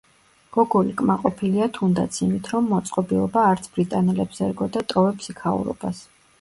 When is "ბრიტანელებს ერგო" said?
3.79-4.73